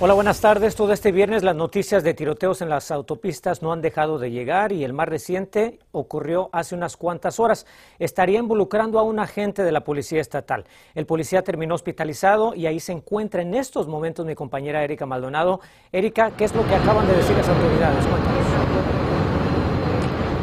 [0.00, 0.76] Hola, buenas tardes.
[0.76, 4.70] Todo este viernes las noticias de tiroteos en las autopistas no han dejado de llegar
[4.70, 7.66] y el más reciente ocurrió hace unas cuantas horas.
[7.98, 10.66] Estaría involucrando a un agente de la Policía Estatal.
[10.94, 15.58] El policía terminó hospitalizado y ahí se encuentra en estos momentos mi compañera Erika Maldonado.
[15.90, 18.06] Erika, ¿qué es lo que acaban de decir las autoridades?
[18.06, 19.27] Cuéntanos.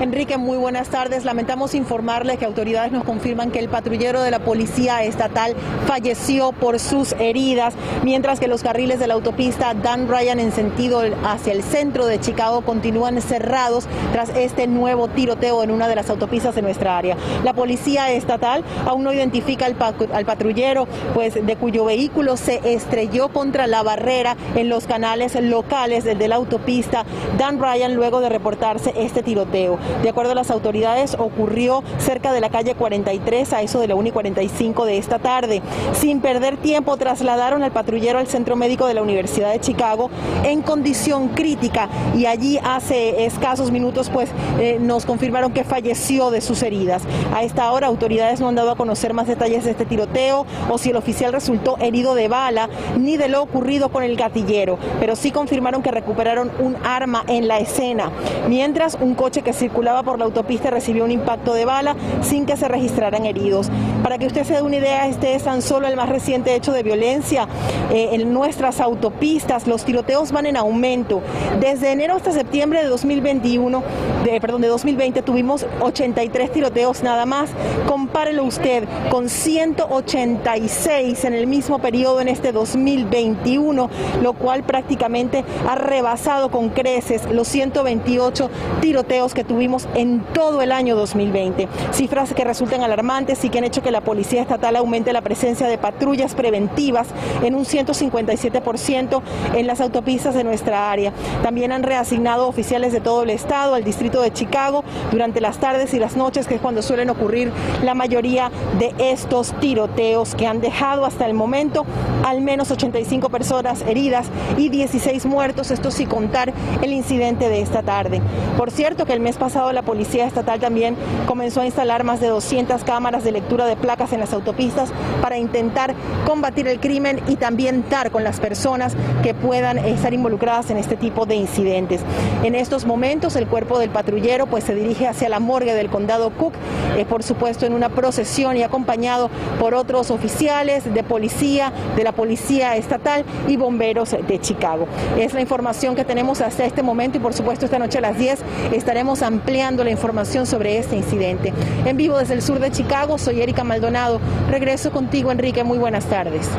[0.01, 1.23] Enrique, muy buenas tardes.
[1.23, 5.55] Lamentamos informarle que autoridades nos confirman que el patrullero de la Policía Estatal
[5.87, 11.01] falleció por sus heridas, mientras que los carriles de la autopista Dan Ryan en sentido
[11.23, 16.09] hacia el centro de Chicago continúan cerrados tras este nuevo tiroteo en una de las
[16.09, 17.15] autopistas de nuestra área.
[17.45, 19.77] La Policía Estatal aún no identifica al,
[20.13, 26.03] al patrullero, pues de cuyo vehículo se estrelló contra la barrera en los canales locales
[26.03, 27.05] de la autopista
[27.37, 29.79] Dan Ryan luego de reportarse este tiroteo.
[30.01, 33.95] De acuerdo a las autoridades, ocurrió cerca de la calle 43 a eso de la
[33.95, 35.61] 1 y 45 de esta tarde.
[35.93, 40.09] Sin perder tiempo, trasladaron al patrullero al centro médico de la Universidad de Chicago
[40.43, 46.41] en condición crítica y allí hace escasos minutos pues eh, nos confirmaron que falleció de
[46.41, 47.03] sus heridas.
[47.33, 50.77] A esta hora autoridades no han dado a conocer más detalles de este tiroteo o
[50.77, 55.15] si el oficial resultó herido de bala ni de lo ocurrido con el gatillero, pero
[55.15, 58.11] sí confirmaron que recuperaron un arma en la escena,
[58.47, 62.45] mientras un coche que circuló circulaba por la autopista recibió un impacto de bala sin
[62.45, 63.69] que se registraran heridos.
[64.03, 66.71] Para que usted se dé una idea, este es tan solo el más reciente hecho
[66.71, 67.49] de violencia
[67.91, 69.67] eh, en nuestras autopistas.
[69.67, 71.21] Los tiroteos van en aumento.
[71.59, 73.83] Desde enero hasta septiembre de 2021,
[74.23, 77.49] de, perdón, de 2020 tuvimos 83 tiroteos nada más.
[77.85, 83.89] Compárelo usted con 186 en el mismo periodo en este 2021,
[84.21, 88.49] lo cual prácticamente ha rebasado con creces los 128
[88.79, 89.64] tiroteos que tuvimos
[89.95, 91.67] en todo el año 2020.
[91.91, 95.67] Cifras que resultan alarmantes y que han hecho que la Policía Estatal aumente la presencia
[95.67, 97.07] de patrullas preventivas
[97.41, 99.21] en un 157%
[99.55, 101.13] en las autopistas de nuestra área.
[101.41, 105.95] También han reasignado oficiales de todo el estado al distrito de Chicago durante las tardes
[105.95, 107.51] y las noches, que es cuando suelen ocurrir
[107.83, 111.87] la mayoría de estos tiroteos que han dejado hasta el momento
[112.23, 114.27] al menos 85 personas heridas
[114.57, 118.21] y 16 muertos, esto sin contar el incidente de esta tarde.
[118.57, 122.27] Por cierto que el mes pasado la Policía Estatal también comenzó a instalar más de
[122.27, 125.95] 200 cámaras de lectura de placas en las autopistas para intentar
[126.25, 130.97] combatir el crimen y también dar con las personas que puedan estar involucradas en este
[130.97, 132.01] tipo de incidentes.
[132.43, 136.31] En estos momentos el cuerpo del patrullero pues se dirige hacia la morgue del condado
[136.31, 136.53] Cook,
[136.97, 142.11] eh, por supuesto en una procesión y acompañado por otros oficiales de policía, de la
[142.11, 144.85] Policía Estatal y bomberos de Chicago.
[145.17, 148.17] Es la información que tenemos hasta este momento y por supuesto esta noche a las
[148.17, 148.39] 10
[148.73, 151.53] estaremos ampliando ampliando la información sobre este incidente.
[151.85, 154.19] En vivo desde el sur de Chicago, soy Erika Maldonado.
[154.49, 155.63] Regreso contigo, Enrique.
[155.63, 156.49] Muy buenas tardes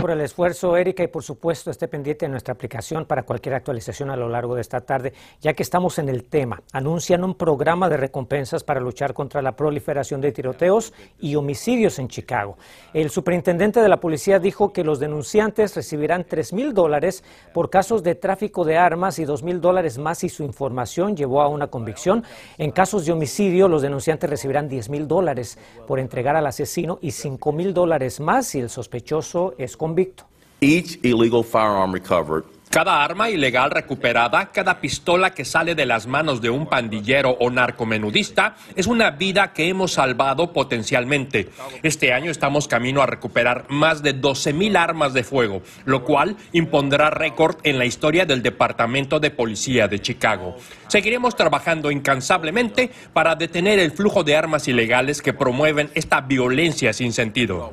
[0.00, 4.10] por el esfuerzo, Erika, y por supuesto esté pendiente de nuestra aplicación para cualquier actualización
[4.10, 6.62] a lo largo de esta tarde, ya que estamos en el tema.
[6.72, 12.08] Anuncian un programa de recompensas para luchar contra la proliferación de tiroteos y homicidios en
[12.08, 12.58] Chicago.
[12.94, 18.02] El superintendente de la policía dijo que los denunciantes recibirán 3 mil dólares por casos
[18.04, 21.68] de tráfico de armas y 2 mil dólares más si su información llevó a una
[21.68, 22.24] convicción.
[22.56, 27.10] En casos de homicidio, los denunciantes recibirán 10 mil dólares por entregar al asesino y
[27.10, 30.24] 5 mil dólares más si el sospechoso es convicto convicto.
[30.60, 36.42] Each illegal firearm recovered cada arma ilegal recuperada, cada pistola que sale de las manos
[36.42, 41.48] de un pandillero o narcomenudista es una vida que hemos salvado potencialmente.
[41.82, 47.08] Este año estamos camino a recuperar más de 12.000 armas de fuego, lo cual impondrá
[47.10, 50.56] récord en la historia del Departamento de Policía de Chicago.
[50.88, 57.12] Seguiremos trabajando incansablemente para detener el flujo de armas ilegales que promueven esta violencia sin
[57.12, 57.72] sentido.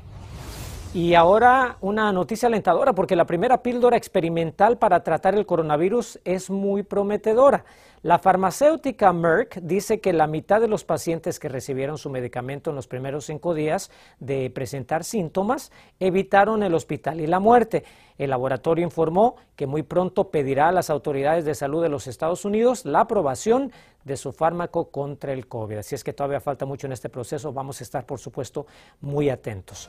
[0.95, 6.51] Y ahora una noticia alentadora porque la primera píldora experimental para tratar el coronavirus es
[6.51, 7.65] muy prometedora.
[8.03, 12.77] La farmacéutica Merck dice que la mitad de los pacientes que recibieron su medicamento en
[12.77, 17.85] los primeros cinco días de presentar síntomas evitaron el hospital y la muerte.
[18.19, 22.45] El laboratorio informó que muy pronto pedirá a las autoridades de salud de los Estados
[22.45, 23.73] Unidos la aprobación
[24.05, 25.79] de su fármaco contra el COVID.
[25.79, 27.53] Así es que todavía falta mucho en este proceso.
[27.53, 28.67] Vamos a estar, por supuesto,
[29.01, 29.89] muy atentos.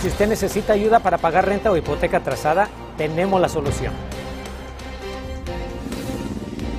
[0.00, 3.92] Si usted necesita ayuda para pagar renta o hipoteca atrasada, tenemos la solución.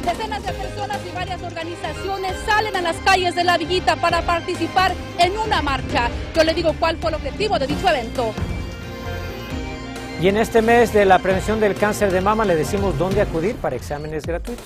[0.03, 4.93] Decenas de personas y varias organizaciones salen a las calles de la villita para participar
[5.19, 6.09] en una marcha.
[6.35, 8.33] Yo le digo cuál fue el objetivo de dicho evento.
[10.21, 13.55] Y en este mes de la prevención del cáncer de mama le decimos dónde acudir
[13.55, 14.65] para exámenes gratuitos.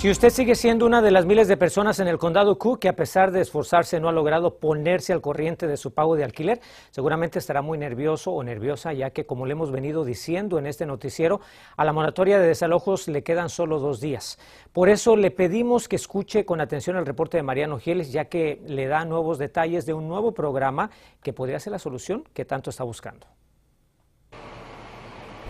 [0.00, 2.88] Si usted sigue siendo una de las miles de personas en el condado Cook que
[2.88, 6.62] a pesar de esforzarse no ha logrado ponerse al corriente de su pago de alquiler,
[6.90, 10.86] seguramente estará muy nervioso o nerviosa ya que como le hemos venido diciendo en este
[10.86, 11.42] noticiero,
[11.76, 14.38] a la moratoria de desalojos le quedan solo dos días.
[14.72, 18.62] Por eso le pedimos que escuche con atención el reporte de Mariano Giles ya que
[18.66, 20.88] le da nuevos detalles de un nuevo programa
[21.22, 23.26] que podría ser la solución que tanto está buscando.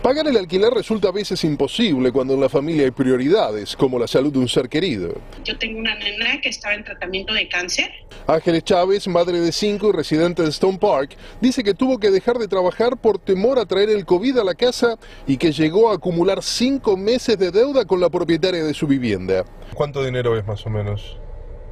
[0.01, 4.07] Pagar el alquiler resulta a veces imposible cuando en la familia hay prioridades, como la
[4.07, 5.13] salud de un ser querido.
[5.43, 7.91] Yo tengo una nena que estaba en tratamiento de cáncer.
[8.25, 12.39] Ángeles Chávez, madre de cinco y residente de Stone Park, dice que tuvo que dejar
[12.39, 15.95] de trabajar por temor a traer el COVID a la casa y que llegó a
[15.95, 19.45] acumular cinco meses de deuda con la propietaria de su vivienda.
[19.75, 21.19] ¿Cuánto dinero es más o menos?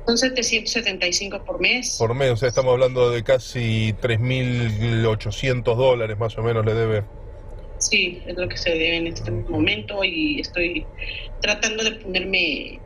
[0.05, 1.97] Son 775 por mes.
[1.97, 7.03] Por mes, o sea, estamos hablando de casi 3.800 dólares más o menos le debe.
[7.79, 10.85] Sí, es lo que se debe en este momento y estoy
[11.41, 12.79] tratando de ponerme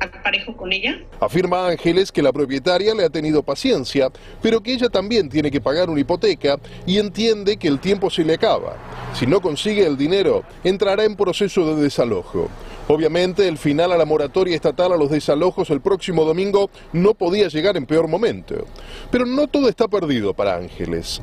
[0.00, 1.00] al parejo con ella.
[1.20, 4.10] Afirma Ángeles que la propietaria le ha tenido paciencia,
[4.42, 8.24] pero que ella también tiene que pagar una hipoteca y entiende que el tiempo se
[8.24, 8.76] le acaba.
[9.14, 12.48] Si no consigue el dinero, entrará en proceso de desalojo.
[12.88, 17.48] Obviamente, el final a la moratoria estatal a los desalojos el próximo domingo no podía
[17.48, 18.64] llegar en peor momento.
[19.10, 21.20] Pero no todo está perdido para Ángeles.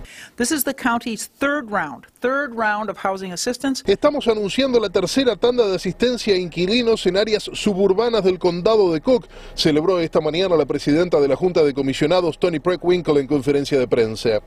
[3.87, 8.99] Estamos anunciando la tercera tanda de asistencia a inquilinos en áreas suburbanas del condado de
[8.99, 9.27] Cook.
[9.55, 13.87] Celebró esta mañana la presidenta de la Junta de Comisionados, Tony Preckwinkle, en conferencia de
[13.87, 14.41] prensa.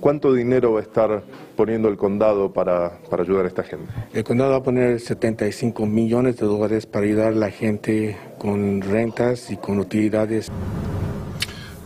[0.00, 1.22] ¿Cuánto dinero va a estar
[1.56, 3.90] poniendo el condado para, para, ayudar a esta gente?
[4.12, 8.80] El condado va a poner 75 millones de dólares para ayudar a la gente con
[8.80, 10.50] rentas y con utilidades.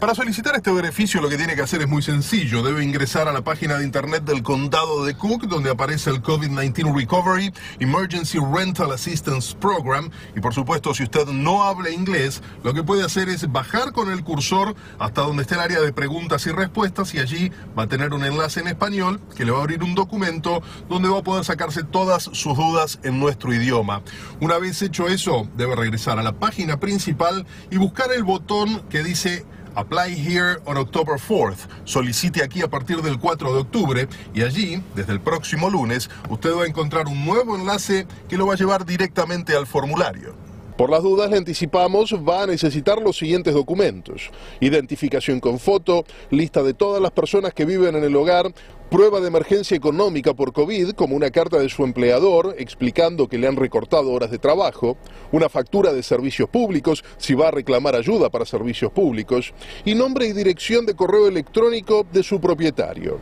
[0.00, 2.62] Para solicitar este beneficio lo que tiene que hacer es muy sencillo.
[2.62, 6.94] Debe ingresar a la página de internet del condado de Cook, donde aparece el COVID-19
[6.94, 10.10] Recovery Emergency Rental Assistance Program.
[10.36, 14.10] Y por supuesto, si usted no habla inglés, lo que puede hacer es bajar con
[14.10, 17.88] el cursor hasta donde esté el área de preguntas y respuestas y allí va a
[17.88, 21.24] tener un enlace en español que le va a abrir un documento donde va a
[21.24, 24.02] poder sacarse todas sus dudas en nuestro idioma.
[24.40, 29.02] Una vez hecho eso, debe regresar a la página principal y buscar el botón que
[29.02, 31.66] dice Apply here on October 4th.
[31.84, 36.54] Solicite aquí a partir del 4 de octubre y allí, desde el próximo lunes, usted
[36.54, 40.44] va a encontrar un nuevo enlace que lo va a llevar directamente al formulario.
[40.76, 44.30] Por las dudas le anticipamos, va a necesitar los siguientes documentos.
[44.58, 48.52] Identificación con foto, lista de todas las personas que viven en el hogar,
[48.90, 53.48] Prueba de emergencia económica por COVID, como una carta de su empleador explicando que le
[53.48, 54.96] han recortado horas de trabajo,
[55.32, 59.52] una factura de servicios públicos si va a reclamar ayuda para servicios públicos,
[59.84, 63.18] y nombre y dirección de correo electrónico de su propietario.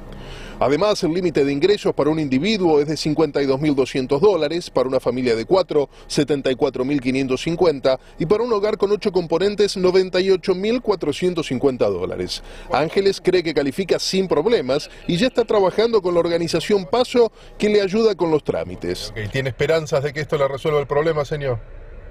[0.62, 5.34] Además, el límite de ingresos para un individuo es de 52.200 dólares, para una familia
[5.34, 12.44] de cuatro, 74.550 y para un hogar con ocho componentes, 98.450 dólares.
[12.70, 17.68] Ángeles cree que califica sin problemas y ya está trabajando con la organización Paso que
[17.68, 19.12] le ayuda con los trámites.
[19.32, 21.58] ¿Tiene esperanzas de que esto le resuelva el problema, señor?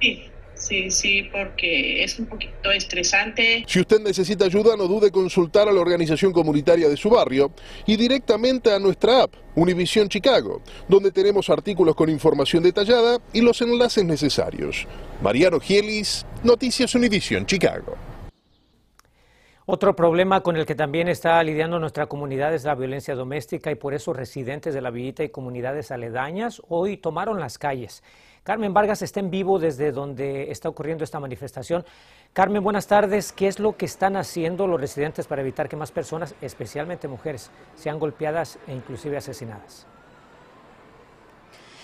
[0.01, 0.29] Sí.
[0.61, 3.65] Sí, sí, porque es un poquito estresante.
[3.67, 7.51] Si usted necesita ayuda, no dude consultar a la organización comunitaria de su barrio
[7.87, 13.59] y directamente a nuestra app, Univision Chicago, donde tenemos artículos con información detallada y los
[13.63, 14.87] enlaces necesarios.
[15.23, 17.97] Mariano Gielis, Noticias Univision Chicago.
[19.65, 23.75] Otro problema con el que también está lidiando nuestra comunidad es la violencia doméstica y
[23.75, 28.03] por eso residentes de la villita y comunidades aledañas hoy tomaron las calles.
[28.43, 31.85] Carmen Vargas está en vivo desde donde está ocurriendo esta manifestación.
[32.33, 33.31] Carmen, buenas tardes.
[33.31, 37.51] ¿Qué es lo que están haciendo los residentes para evitar que más personas, especialmente mujeres,
[37.75, 39.85] sean golpeadas e inclusive asesinadas?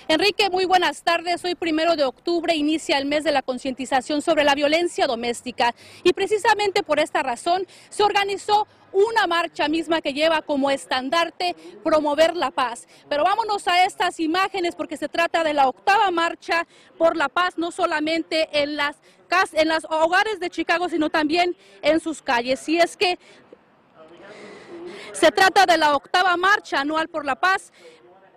[0.10, 1.44] Enrique, muy buenas tardes.
[1.44, 6.14] Hoy primero de octubre inicia el mes de la concientización sobre la violencia doméstica y
[6.14, 12.52] precisamente por esta razón se organizó una marcha misma que lleva como estandarte promover la
[12.52, 12.88] paz.
[13.10, 16.66] Pero vámonos a estas imágenes porque se trata de la octava marcha
[16.98, 18.96] por la paz, no solamente en las
[19.52, 22.70] en los hogares de Chicago, sino también en sus calles.
[22.70, 23.20] Y es que
[25.12, 27.74] se trata de la octava marcha anual por la paz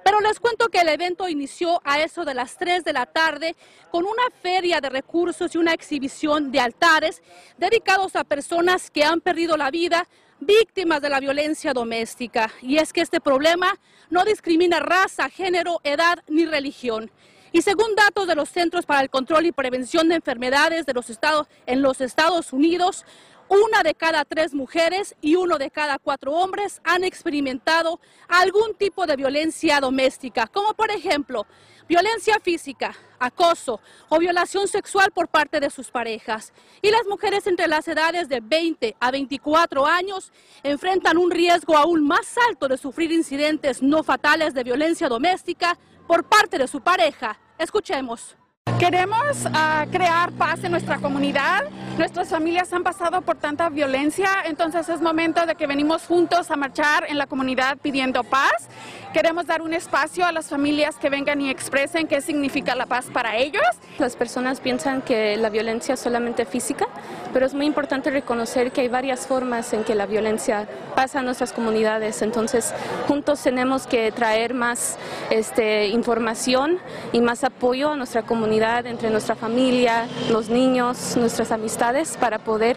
[0.05, 3.57] pero les cuento que el evento inició a eso de las 3 de la tarde
[3.91, 7.23] con una feria de recursos y una exhibición de altares
[7.59, 10.07] dedicados a personas que han perdido la vida
[10.41, 12.51] víctimas de la violencia doméstica.
[12.63, 13.79] Y es que este problema
[14.09, 17.11] no discrimina raza, género, edad ni religión.
[17.53, 21.11] Y según datos de los Centros para el Control y Prevención de Enfermedades de los
[21.11, 23.05] Estados, en los Estados Unidos,
[23.51, 29.07] una de cada tres mujeres y uno de cada cuatro hombres han experimentado algún tipo
[29.07, 31.47] de violencia doméstica, como por ejemplo
[31.89, 36.53] violencia física, acoso o violación sexual por parte de sus parejas.
[36.81, 42.07] Y las mujeres entre las edades de 20 a 24 años enfrentan un riesgo aún
[42.07, 45.77] más alto de sufrir incidentes no fatales de violencia doméstica
[46.07, 47.41] por parte de su pareja.
[47.59, 48.40] Escuchemos.
[48.81, 51.65] Queremos uh, crear paz en nuestra comunidad.
[51.99, 56.57] Nuestras familias han pasado por tanta violencia, entonces es momento de que venimos juntos a
[56.57, 58.69] marchar en la comunidad pidiendo paz.
[59.13, 63.11] Queremos dar un espacio a las familias que vengan y expresen qué significa la paz
[63.13, 63.63] para ellos.
[63.99, 66.87] Las personas piensan que la violencia es solamente física,
[67.33, 71.27] pero es muy importante reconocer que hay varias formas en que la violencia pasa en
[71.27, 72.23] nuestras comunidades.
[72.23, 72.75] Entonces,
[73.09, 74.97] juntos tenemos que traer más
[75.31, 76.79] este, información
[77.13, 82.77] y más apoyo a nuestra comunidad, entre nuestra familia, los niños, nuestras amistades, para poder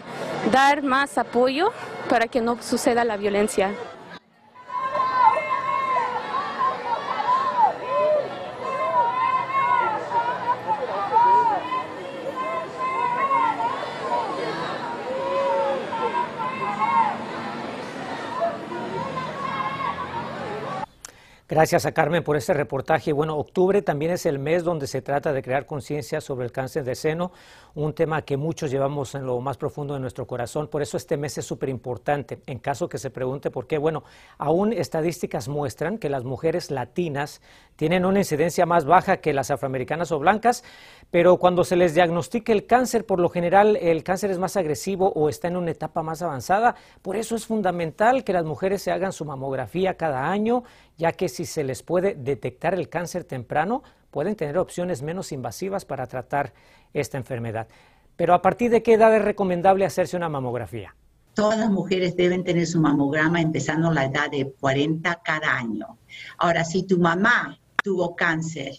[0.52, 1.72] dar más apoyo
[2.08, 3.70] para que no suceda la violencia.
[21.54, 23.12] Gracias a Carmen por este reportaje.
[23.12, 26.82] Bueno, octubre también es el mes donde se trata de crear conciencia sobre el cáncer
[26.82, 27.30] de seno,
[27.76, 30.66] un tema que muchos llevamos en lo más profundo de nuestro corazón.
[30.66, 32.40] Por eso este mes es súper importante.
[32.46, 34.02] En caso que se pregunte por qué, bueno,
[34.36, 37.40] aún estadísticas muestran que las mujeres latinas
[37.76, 40.64] tienen una incidencia más baja que las afroamericanas o blancas,
[41.12, 45.12] pero cuando se les diagnostica el cáncer, por lo general el cáncer es más agresivo
[45.14, 46.74] o está en una etapa más avanzada.
[47.00, 50.64] Por eso es fundamental que las mujeres se hagan su mamografía cada año,
[50.96, 55.84] ya que si se les puede detectar el cáncer temprano, pueden tener opciones menos invasivas
[55.84, 56.52] para tratar
[56.92, 57.66] esta enfermedad.
[58.16, 60.94] Pero ¿a partir de qué edad es recomendable hacerse una mamografía?
[61.34, 65.98] Todas las mujeres deben tener su mamograma empezando a la edad de 40 cada año.
[66.38, 68.72] Ahora, si tu mamá tuvo cáncer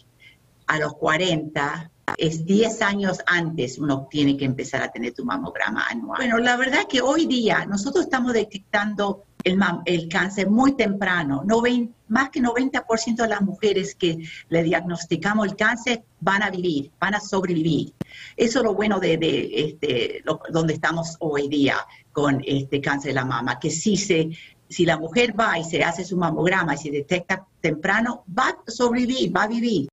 [0.68, 5.86] a los 40, es 10 años antes uno tiene que empezar a tener tu mamograma
[5.90, 6.18] anual.
[6.18, 11.44] Bueno, la verdad que hoy día nosotros estamos detectando el, cáncer muy temprano.
[11.46, 11.62] No
[12.08, 14.20] más que 90% de las mujeres que
[14.50, 17.94] le diagnosticamos el cáncer van a vivir, van a sobrevivir.
[18.36, 19.20] Eso es lo bueno de,
[19.54, 21.78] este, donde estamos hoy día
[22.12, 24.30] con este cáncer de la mama, que si, se,
[24.70, 28.72] si la mujer va y se hace su mamograma y se detecta temprano, va a
[28.72, 29.88] sobrevivir, va a vivir.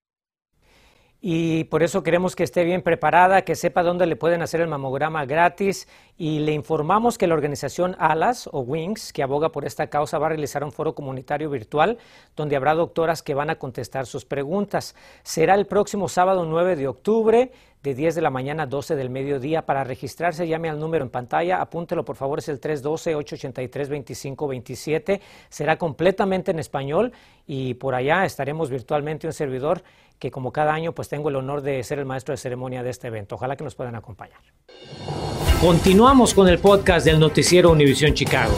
[1.24, 4.66] Y por eso queremos que esté bien preparada, que sepa dónde le pueden hacer el
[4.66, 5.86] mamograma gratis
[6.18, 10.26] y le informamos que la organización ALAS o WINGS, que aboga por esta causa, va
[10.26, 11.98] a realizar un foro comunitario virtual
[12.34, 14.96] donde habrá doctoras que van a contestar sus preguntas.
[15.22, 17.52] Será el próximo sábado 9 de octubre
[17.82, 19.66] de 10 de la mañana a 12 del mediodía.
[19.66, 25.20] Para registrarse, llame al número en pantalla, apúntelo por favor, es el 312-883-2527.
[25.48, 27.12] Será completamente en español
[27.46, 29.82] y por allá estaremos virtualmente un servidor
[30.18, 32.90] que como cada año pues tengo el honor de ser el maestro de ceremonia de
[32.90, 33.34] este evento.
[33.34, 34.38] Ojalá que nos puedan acompañar.
[35.60, 38.54] Continuamos con el podcast del noticiero Univisión Chicago.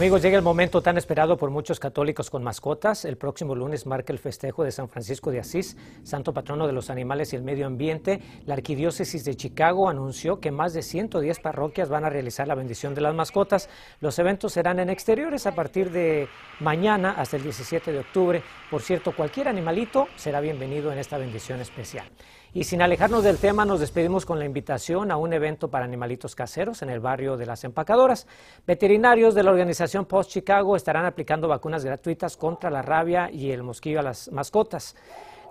[0.00, 3.04] Amigos, llega el momento tan esperado por muchos católicos con mascotas.
[3.04, 6.88] El próximo lunes marca el festejo de San Francisco de Asís, santo patrono de los
[6.88, 8.18] animales y el medio ambiente.
[8.46, 12.94] La Arquidiócesis de Chicago anunció que más de 110 parroquias van a realizar la bendición
[12.94, 13.68] de las mascotas.
[14.00, 16.30] Los eventos serán en exteriores a partir de
[16.60, 18.42] mañana hasta el 17 de octubre.
[18.70, 22.06] Por cierto, cualquier animalito será bienvenido en esta bendición especial.
[22.52, 26.34] Y sin alejarnos del tema, nos despedimos con la invitación a un evento para animalitos
[26.34, 28.26] caseros en el barrio de las empacadoras.
[28.66, 33.62] Veterinarios de la organización Post Chicago estarán aplicando vacunas gratuitas contra la rabia y el
[33.62, 34.96] mosquillo a las mascotas.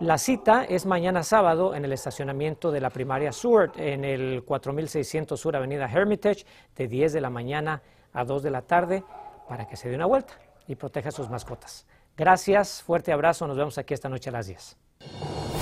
[0.01, 5.39] La cita es mañana sábado en el estacionamiento de la primaria Seward en el 4600
[5.39, 9.03] Sur Avenida Hermitage de 10 de la mañana a 2 de la tarde
[9.47, 10.33] para que se dé una vuelta
[10.67, 11.85] y proteja a sus mascotas.
[12.17, 14.77] Gracias, fuerte abrazo, nos vemos aquí esta noche a las 10.